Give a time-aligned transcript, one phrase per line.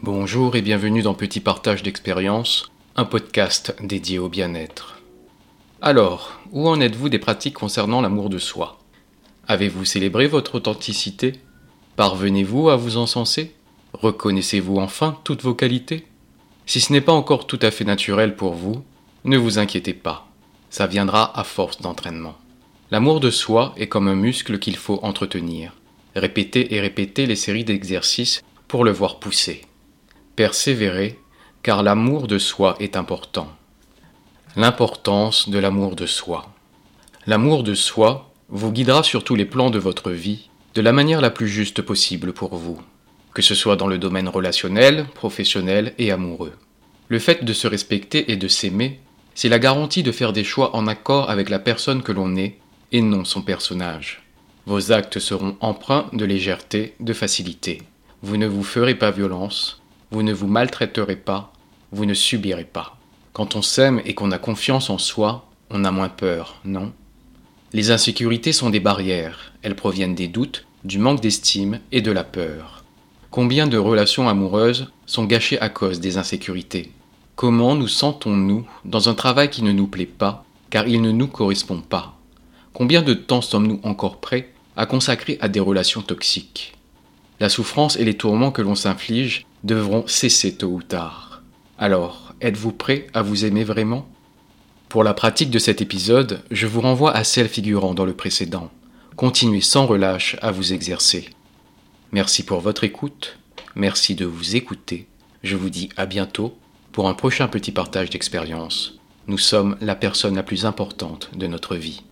[0.00, 5.02] Bonjour et bienvenue dans Petit Partage d'expérience, un podcast dédié au bien-être.
[5.82, 8.78] Alors, où en êtes-vous des pratiques concernant l'amour de soi?
[9.48, 11.32] Avez-vous célébré votre authenticité?
[11.96, 13.56] Parvenez-vous à vous encenser?
[13.92, 16.06] Reconnaissez-vous enfin toutes vos qualités?
[16.64, 18.84] Si ce n'est pas encore tout à fait naturel pour vous,
[19.24, 20.28] ne vous inquiétez pas,
[20.70, 22.36] ça viendra à force d'entraînement.
[22.92, 25.72] L'amour de soi est comme un muscle qu'il faut entretenir.
[26.14, 29.62] Répétez et répétez les séries d'exercices pour le voir pousser.
[30.38, 31.18] Persévérez,
[31.64, 33.48] car l'amour de soi est important.
[34.54, 36.46] L'importance de l'amour de soi.
[37.26, 41.20] L'amour de soi vous guidera sur tous les plans de votre vie de la manière
[41.20, 42.80] la plus juste possible pour vous,
[43.34, 46.52] que ce soit dans le domaine relationnel, professionnel et amoureux.
[47.08, 49.00] Le fait de se respecter et de s'aimer,
[49.34, 52.58] c'est la garantie de faire des choix en accord avec la personne que l'on est
[52.92, 54.22] et non son personnage.
[54.66, 57.82] Vos actes seront empreints de légèreté, de facilité.
[58.22, 61.52] Vous ne vous ferez pas violence, vous ne vous maltraiterez pas,
[61.92, 62.96] vous ne subirez pas.
[63.32, 66.92] Quand on s'aime et qu'on a confiance en soi, on a moins peur, non?
[67.72, 72.24] Les insécurités sont des barrières, elles proviennent des doutes, du manque d'estime et de la
[72.24, 72.84] peur.
[73.30, 76.92] Combien de relations amoureuses sont gâchées à cause des insécurités?
[77.36, 81.28] Comment nous sentons-nous dans un travail qui ne nous plaît pas, car il ne nous
[81.28, 82.16] correspond pas?
[82.72, 86.77] Combien de temps sommes-nous encore prêts à consacrer à des relations toxiques?
[87.40, 91.42] La souffrance et les tourments que l'on s'inflige devront cesser tôt ou tard.
[91.78, 94.08] Alors, êtes-vous prêt à vous aimer vraiment?
[94.88, 98.70] Pour la pratique de cet épisode, je vous renvoie à celle figurant dans le précédent.
[99.16, 101.28] Continuez sans relâche à vous exercer.
[102.10, 103.38] Merci pour votre écoute,
[103.74, 105.06] merci de vous écouter.
[105.42, 106.56] Je vous dis à bientôt
[106.90, 108.98] pour un prochain petit partage d'expérience.
[109.26, 112.02] Nous sommes la personne la plus importante de notre vie.